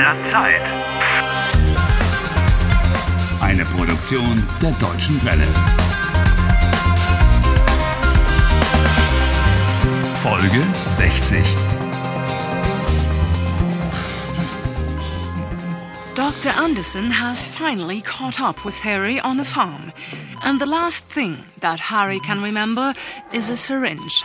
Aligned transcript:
der 0.00 0.16
Zeit. 0.32 0.62
Eine 3.42 3.66
Produktion 3.66 4.42
der 4.62 4.72
Deutschen 4.72 5.22
Welle. 5.26 5.46
Folge 10.22 10.62
60. 10.96 11.54
Dr. 16.14 16.50
Anderson 16.56 17.10
has 17.10 17.44
finally 17.44 18.00
caught 18.00 18.40
up 18.40 18.64
with 18.64 18.76
Harry 18.82 19.20
on 19.20 19.38
a 19.40 19.44
farm, 19.44 19.92
and 20.42 20.58
the 20.58 20.66
last 20.66 21.08
thing 21.08 21.44
that 21.60 21.78
Harry 21.78 22.20
can 22.20 22.42
remember 22.42 22.94
is 23.32 23.50
a 23.50 23.56
syringe. 23.56 24.24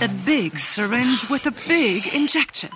A 0.00 0.08
big 0.08 0.58
syringe 0.58 1.28
with 1.30 1.46
a 1.46 1.52
big 1.68 2.12
injection. 2.14 2.70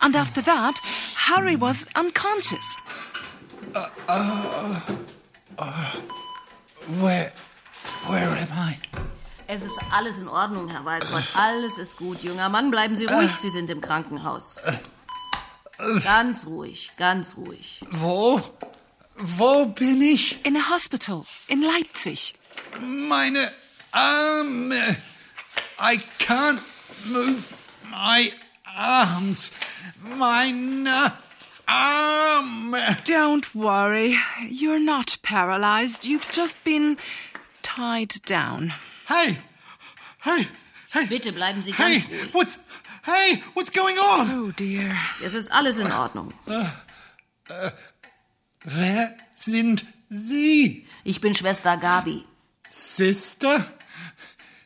And 0.00 0.14
after 0.16 0.42
that, 0.42 0.78
Harry 1.14 1.56
was 1.56 1.86
unconscious. 1.94 2.76
Where, 7.00 7.32
where 8.06 8.30
am 8.30 8.48
I? 8.52 8.76
Es 9.46 9.62
ist 9.62 9.78
alles 9.90 10.18
in 10.18 10.28
Ordnung, 10.28 10.68
Herr 10.68 10.84
Walcott. 10.84 11.24
Alles 11.34 11.76
ist 11.78 11.96
gut, 11.96 12.22
junger 12.22 12.48
Mann. 12.48 12.70
Bleiben 12.70 12.96
Sie 12.96 13.06
ruhig. 13.06 13.30
Sie 13.42 13.50
sind 13.50 13.68
im 13.68 13.80
Krankenhaus. 13.80 14.58
Ganz 16.04 16.46
ruhig, 16.46 16.92
ganz 16.96 17.36
ruhig. 17.36 17.80
Wo? 17.90 18.40
Wo 19.16 19.66
bin 19.66 20.00
ich? 20.02 20.44
In 20.44 20.56
a 20.56 20.70
hospital 20.70 21.24
in 21.48 21.62
Leipzig. 21.62 22.34
Meine 22.80 23.50
Arme. 23.92 24.96
I 25.80 25.96
can't 26.18 26.60
move 27.06 27.48
my 27.90 28.32
arms. 28.76 29.52
Meine 30.02 31.12
Arme. 31.66 32.96
Don't 33.04 33.54
worry. 33.54 34.16
You're 34.48 34.78
not 34.80 35.16
paralyzed. 35.22 36.04
You've 36.04 36.30
just 36.32 36.62
been 36.64 36.98
tied 37.62 38.14
down. 38.26 38.72
Hey, 39.08 39.38
hey, 40.24 40.46
hey. 40.92 41.06
Bitte 41.06 41.32
bleiben 41.32 41.62
Sie 41.62 41.72
Hey, 41.72 41.98
ganz 42.00 42.06
ruhig. 42.08 42.34
what's, 42.34 42.58
hey, 43.04 43.42
what's 43.54 43.70
going 43.70 43.96
on? 43.98 44.30
Oh 44.32 44.50
dear. 44.52 44.94
Es 45.22 45.34
ist 45.34 45.50
alles 45.50 45.78
in 45.78 45.90
Ordnung. 45.90 46.32
Wer 48.64 49.16
sind 49.34 49.84
Sie? 50.10 50.86
Ich 51.04 51.20
bin 51.20 51.34
Schwester 51.34 51.76
Gabi. 51.76 52.24
Sister? 52.68 53.64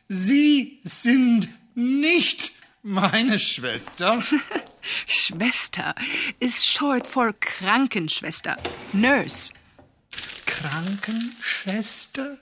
Sie 0.07 0.79
sind 0.83 1.47
nicht 1.73 2.51
meine 2.83 3.39
Schwester. 3.39 4.23
Schwester 5.07 5.95
is 6.39 6.63
short 6.63 7.07
for 7.07 7.33
Krankenschwester. 7.39 8.55
Nurse. 8.93 9.51
Krankenschwester? 10.45 12.37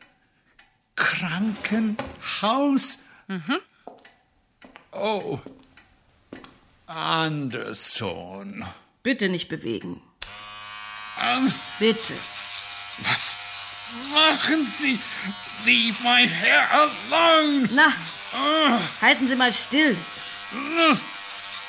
Krankenhaus? 0.95 2.99
Oh. 4.91 5.39
Anderson. 6.85 8.63
Bitte 9.01 9.29
nicht 9.29 9.49
bewegen. 9.49 9.99
Ähm, 11.21 11.51
Bitte. 11.79 12.13
was 12.99 13.35
machen 14.11 14.65
Sie? 14.65 14.99
Leave 15.65 16.01
my 16.03 16.27
hair 16.27 16.67
alone. 16.73 17.69
Na, 17.73 17.91
halten 19.01 19.27
Sie 19.27 19.35
mal 19.35 19.53
still. 19.53 19.95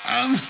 Ähm, 0.09 0.41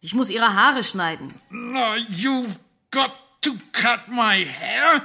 Ich 0.00 0.14
muss 0.14 0.30
Ihre 0.30 0.54
Haare 0.54 0.84
schneiden. 0.84 1.32
no, 1.50 1.94
you've 2.08 2.56
got 2.90 3.12
to 3.42 3.52
cut 3.72 4.08
my 4.08 4.44
hair. 4.44 5.02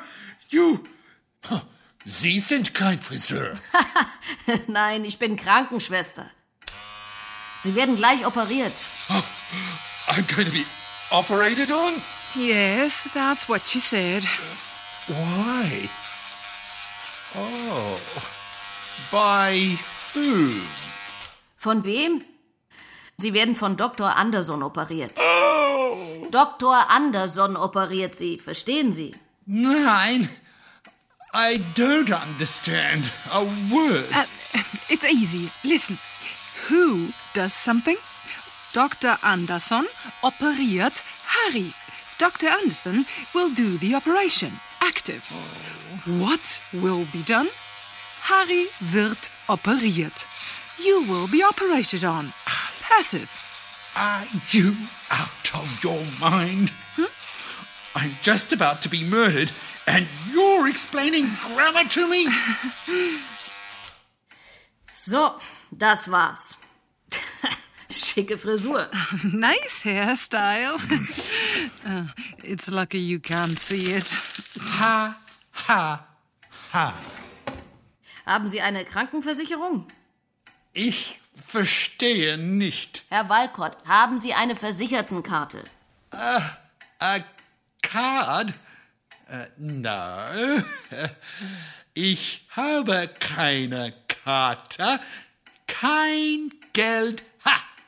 You. 0.50 0.80
Sie 2.06 2.42
sind 2.42 2.74
kein 2.74 3.00
Friseur. 3.00 3.54
Nein, 4.68 5.06
ich 5.06 5.18
bin 5.20 5.38
Krankenschwester. 5.38 6.30
Sie 7.64 7.76
werden 7.76 7.96
gleich 7.96 8.26
operiert. 8.26 8.74
I'm 10.10 10.26
going 10.36 10.46
to 10.48 10.52
be 10.52 10.66
operated 11.12 11.72
on? 11.72 11.94
Yes, 12.36 13.10
that's 13.14 13.48
what 13.48 13.62
she 13.66 13.80
said. 13.80 14.24
Why? 15.08 15.90
Oh. 17.36 18.00
By 19.12 19.78
whom? 20.14 20.62
Von 21.58 21.84
wem? 21.84 22.24
Sie 23.18 23.34
werden 23.34 23.56
von 23.56 23.76
Dr. 23.76 24.16
Anderson 24.16 24.64
operiert. 24.64 25.14
Dr. 26.32 26.90
Anderson 26.90 27.58
operiert 27.58 28.16
Sie, 28.16 28.38
verstehen 28.38 28.92
Sie? 28.92 29.14
Nein. 29.46 30.30
I 31.34 31.58
don't 31.76 32.12
understand 32.12 33.12
a 33.32 33.42
word. 33.72 34.06
Uh, 34.14 34.26
it's 34.90 35.04
easy. 35.04 35.50
Listen. 35.64 35.98
Who 36.70 37.12
does 37.34 37.54
something? 37.54 37.98
Dr. 38.74 39.18
Anderson 39.24 39.86
operiert 40.22 41.02
Harry. 41.26 41.74
Dr. 42.20 42.48
Anderson 42.48 43.06
will 43.34 43.50
do 43.50 43.78
the 43.80 43.96
operation. 43.96 44.52
Active. 44.96 45.24
What 46.22 46.62
will 46.82 47.06
be 47.12 47.24
done? 47.24 47.48
Harry 48.22 48.68
wird 48.94 49.18
operiert. 49.50 50.26
You 50.78 51.04
will 51.10 51.28
be 51.32 51.42
operated 51.42 52.04
on. 52.04 52.32
Passive. 52.80 53.28
Are 53.98 54.24
you 54.52 54.76
out 55.10 55.50
of 55.56 55.84
your 55.84 56.00
mind? 56.22 56.70
Hmm? 56.96 57.10
I'm 57.96 58.12
just 58.22 58.54
about 58.54 58.84
to 58.84 58.90
be 58.90 59.10
murdered, 59.10 59.52
and 59.88 60.06
you're 60.32 60.68
explaining 60.70 61.28
grammar 61.48 61.90
to 61.90 62.08
me? 62.08 62.28
So, 64.86 65.40
das 65.76 66.08
war's. 66.08 66.56
Schicke 67.94 68.38
Frisur. 68.38 68.88
Nice 69.24 69.84
hairstyle. 69.84 70.78
Uh, 71.86 72.08
it's 72.44 72.70
lucky 72.70 72.98
you 72.98 73.20
can't 73.20 73.60
see 73.60 73.94
it. 73.94 74.18
Ha, 74.58 75.18
ha, 75.68 76.08
ha. 76.72 76.94
Haben 78.26 78.48
Sie 78.48 78.62
eine 78.62 78.86
Krankenversicherung? 78.86 79.86
Ich 80.72 81.20
verstehe 81.36 82.38
nicht. 82.38 83.04
Herr 83.10 83.28
Walcott, 83.28 83.78
haben 83.86 84.22
Sie 84.22 84.34
eine 84.34 84.56
Versichertenkarte? 84.56 85.64
A 86.12 87.20
card? 87.82 88.54
Äh, 89.30 89.48
no. 89.58 90.26
Ich 91.96 92.48
habe 92.50 93.08
keine 93.20 93.94
Karte. 94.08 95.00
Kein 95.68 96.52
Geld. 96.74 97.22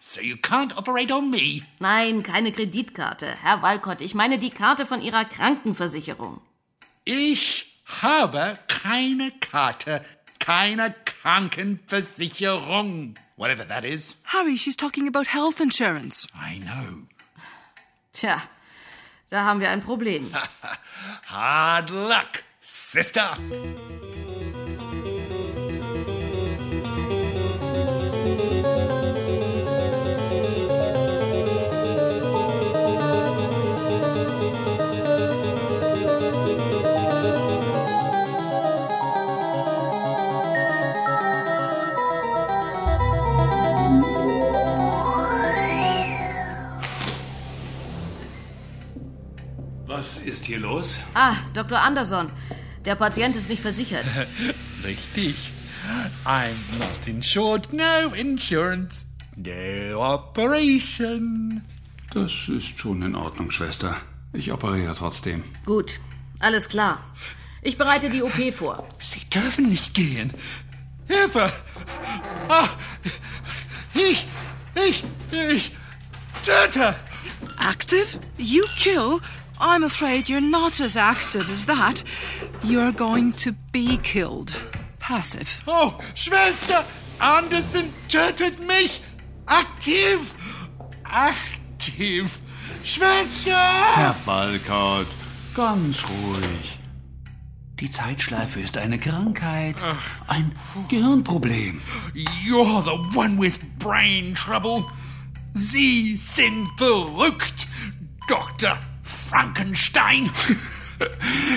So 0.08 0.22
you 0.22 0.38
can't 0.38 0.78
operate 0.78 1.12
on 1.12 1.32
me. 1.32 1.64
Nein, 1.80 2.22
keine 2.22 2.52
Kreditkarte. 2.52 3.34
Herr 3.42 3.64
Walcott, 3.64 4.02
ich 4.02 4.14
meine 4.14 4.38
die 4.38 4.52
Karte 4.52 4.86
von 4.86 5.02
Ihrer 5.02 5.26
Krankenversicherung. 5.26 6.42
Ich 7.06 7.82
habe 8.04 8.60
keine 8.68 9.32
Karte. 9.32 10.06
Keine 10.38 10.94
Krankenversicherung. 11.06 13.16
Whatever 13.36 13.68
that 13.68 13.84
is. 13.84 14.18
Harry, 14.26 14.58
she's 14.58 14.78
talking 14.78 15.08
about 15.08 15.26
health 15.26 15.60
insurance. 15.60 16.28
I 16.36 16.60
know. 16.60 17.08
Tja, 18.14 18.44
da 19.32 19.44
haben 19.44 19.60
wir 19.60 19.72
ein 19.72 19.82
Problem. 19.82 20.32
Hard 21.32 21.90
luck, 21.90 22.44
sister. 22.60 23.36
Was 50.06 50.18
ist 50.18 50.46
hier 50.46 50.60
los? 50.60 50.98
Ah, 51.16 51.36
Dr. 51.56 51.80
Anderson, 51.80 52.28
der 52.86 52.94
Patient 52.94 53.36
ist 53.36 53.50
nicht 53.50 53.60
versichert. 53.64 54.06
Richtig. 54.84 55.36
I'm 56.26 56.54
not 56.78 57.08
insured. 57.08 57.74
No 57.74 58.14
insurance. 58.14 59.08
No 59.36 60.00
operation. 60.00 61.64
Das 62.14 62.32
ist 62.48 62.78
schon 62.78 63.02
in 63.02 63.16
Ordnung, 63.16 63.50
Schwester. 63.50 63.98
Ich 64.32 64.52
operiere 64.52 64.94
trotzdem. 64.94 65.44
Gut, 65.66 66.00
alles 66.40 66.70
klar. 66.70 67.04
Ich 67.64 67.80
bereite 67.80 68.12
die 68.12 68.22
OP 68.22 68.54
vor. 68.54 68.88
Sie 69.00 69.28
dürfen 69.34 69.70
nicht 69.70 69.96
gehen. 69.96 70.32
Hilfe! 71.08 71.52
Ah, 72.48 72.70
ich, 73.96 74.28
ich, 74.76 75.04
ich 75.32 75.72
töte! 76.44 76.96
Active? 77.60 78.20
You 78.38 78.64
kill? 78.78 79.20
I'm 79.60 79.84
afraid 79.84 80.30
you're 80.30 80.42
not 80.42 80.82
as 80.82 80.98
active 80.98 81.50
as 81.50 81.66
that. 81.66 82.04
You're 82.64 82.92
going 82.92 83.34
to 83.34 83.54
be 83.72 83.98
killed. 83.98 84.56
Passive. 85.00 85.62
Oh, 85.68 85.98
Schwester, 86.14 86.84
Anderson 87.20 87.94
tötet 88.10 88.66
mich. 88.66 89.02
Aktiv. 89.46 90.20
Aktiv. 91.04 92.30
Schwester! 92.84 93.52
Herr 93.52 94.14
Falkert, 94.14 95.08
ganz 95.56 96.04
ruhig. 96.04 96.80
Die 97.80 97.92
Zeitschleife 97.92 98.60
ist 98.62 98.78
eine 98.78 98.98
Krankheit, 98.98 99.82
ein 100.28 100.52
Gehirnproblem. 100.88 101.82
You're 102.14 102.84
the 102.84 103.18
one 103.18 103.38
with 103.40 103.60
brain 103.80 104.34
trouble. 104.34 104.86
Sie 105.54 106.16
sind 106.16 106.68
verrückt, 106.78 107.68
Dr. 108.28 108.80
Frankenstein. 109.30 110.30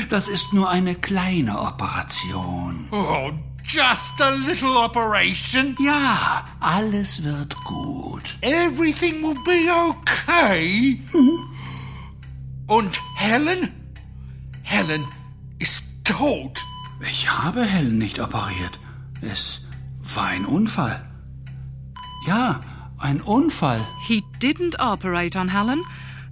Das 0.08 0.26
ist 0.26 0.52
nur 0.52 0.68
eine 0.68 0.96
kleine 0.96 1.60
Operation. 1.60 2.88
Oh, 2.90 3.30
just 3.64 4.20
a 4.20 4.30
little 4.30 4.76
operation. 4.76 5.76
Ja, 5.78 6.44
alles 6.58 7.22
wird 7.22 7.54
gut. 7.64 8.36
Everything 8.40 9.22
will 9.22 9.36
be 9.44 9.70
okay. 9.72 11.00
Und 12.66 13.00
Helen? 13.14 13.72
Helen 14.62 15.04
ist 15.60 15.84
tot. 16.02 16.58
Ich 17.08 17.30
habe 17.30 17.64
Helen 17.64 17.96
nicht 17.98 18.18
operiert. 18.18 18.80
Es 19.20 19.66
war 20.14 20.26
ein 20.26 20.46
Unfall. 20.46 21.08
Ja, 22.26 22.60
ein 22.98 23.20
Unfall. 23.20 23.86
He 24.06 24.24
didn't 24.40 24.78
operate 24.80 25.38
on 25.38 25.48
Helen. 25.52 25.84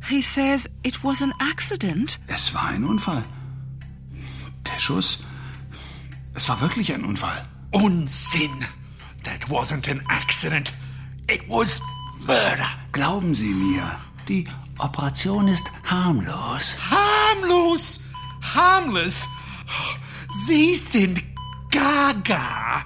He 0.08 0.22
says 0.22 0.68
it 0.84 1.02
was 1.02 1.20
an 1.20 1.32
accident. 1.40 2.18
Es 2.28 2.54
war 2.54 2.68
ein 2.68 2.84
Unfall. 2.84 3.22
Der 4.64 4.78
Schuss. 4.78 5.18
Es 6.34 6.48
war 6.48 6.60
wirklich 6.60 6.92
ein 6.92 7.04
Unfall. 7.04 7.44
Unsinn. 7.72 8.64
That 9.24 9.48
wasn't 9.50 9.90
an 9.90 10.02
accident. 10.08 10.72
It 11.28 11.48
was 11.48 11.80
murder. 12.20 12.68
Glauben 12.92 13.34
Sie 13.34 13.52
mir, 13.52 13.98
die 14.28 14.46
Operation 14.78 15.48
ist 15.48 15.64
harmlos. 15.82 16.76
Harmlos. 16.90 18.00
Harmless. 18.54 19.26
Sie 20.46 20.74
sind 20.76 21.22
gaga. 21.72 22.84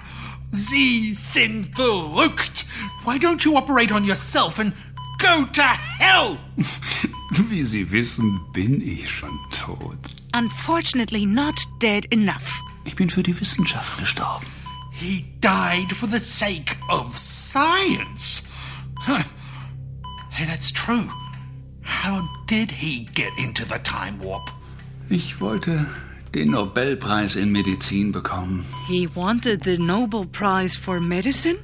Sie 0.51 1.13
sind 1.13 1.75
verrückt. 1.75 2.65
Why 3.05 3.17
don't 3.17 3.43
you 3.45 3.57
operate 3.57 3.91
on 3.93 4.03
yourself 4.03 4.59
and 4.59 4.73
go 5.19 5.45
to 5.45 5.61
hell? 5.61 6.37
Wie 7.31 7.63
Sie 7.63 7.89
wissen, 7.91 8.41
bin 8.51 8.81
ich 8.81 9.09
schon 9.09 9.37
tot. 9.51 9.97
Unfortunately, 10.33 11.25
not 11.25 11.55
dead 11.79 12.05
enough. 12.11 12.61
Ich 12.83 12.95
bin 12.95 13.09
für 13.09 13.23
die 13.23 13.39
Wissenschaft 13.39 13.97
gestorben. 13.99 14.45
He 14.91 15.25
died 15.39 15.91
for 15.93 16.09
the 16.09 16.19
sake 16.19 16.75
of 16.89 17.17
science. 17.17 18.43
Huh. 19.07 19.23
Hey, 20.29 20.45
that's 20.45 20.71
true. 20.71 21.07
How 21.83 22.21
did 22.47 22.69
he 22.69 23.05
get 23.13 23.31
into 23.37 23.63
the 23.65 23.79
time 23.79 24.19
warp? 24.21 24.51
Ich 25.09 25.39
wollte 25.39 25.87
den 26.33 26.51
Nobelpreis 26.51 27.35
in 27.35 27.51
Medizin 27.51 28.11
bekommen. 28.11 28.65
He 28.87 29.07
wanted 29.15 29.63
the 29.63 29.77
Nobel 29.77 30.25
Prize 30.25 30.75
for 30.75 30.99
Medicine? 30.99 31.57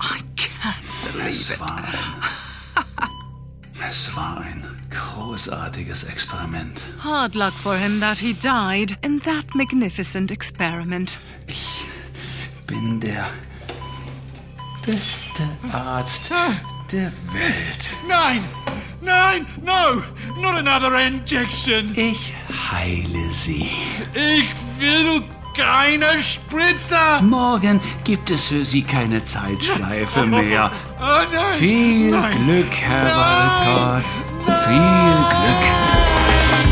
I 0.00 0.20
can't 0.36 1.12
believe 1.12 1.28
Es 1.28 1.50
it. 1.50 1.58
Es 3.88 4.14
war 4.14 4.40
ein 4.40 4.64
großartiges 4.90 6.04
Experiment. 6.04 6.80
Hard 7.02 7.34
luck 7.34 7.54
for 7.54 7.76
him 7.76 8.00
that 8.00 8.18
he 8.18 8.34
died 8.34 8.98
in 9.02 9.20
that 9.20 9.54
magnificent 9.54 10.30
experiment. 10.30 11.18
Ich 11.46 11.86
bin 12.66 13.00
der 13.00 13.26
beste 14.84 15.48
Arzt 15.72 16.30
der 16.92 17.12
Welt. 17.32 17.96
Nein, 18.06 18.44
nein, 19.00 19.46
no, 19.62 20.02
not 20.40 20.54
another 20.54 20.98
injection. 20.98 21.92
Ich 21.96 22.34
heile 22.70 23.30
Sie. 23.30 23.70
Ich 24.14 24.54
will 24.78 25.22
keine 25.58 26.22
Spritzer. 26.22 27.20
Morgen 27.22 27.80
gibt 28.04 28.30
es 28.30 28.46
für 28.46 28.64
Sie 28.64 28.82
keine 28.82 29.24
Zeitschleife 29.24 30.24
mehr. 30.26 30.70
Oh 31.00 31.02
nein. 31.34 31.58
Viel 31.58 32.10
nein. 32.12 32.44
Glück, 32.44 32.72
Herr 32.76 33.04
Nein. 33.04 33.16
Walcott. 33.16 34.04
Viel 34.64 35.26
Glück. 35.30 36.68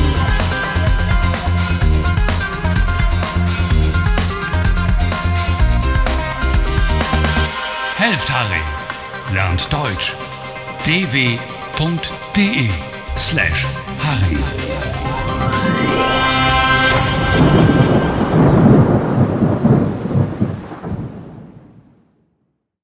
Helft 7.99 8.31
Harry. 8.31 8.61
Lernt 9.35 9.73
Deutsch. 9.73 10.15
dw.de 10.85 12.69
slash 13.17 13.67
Harry. 14.03 14.38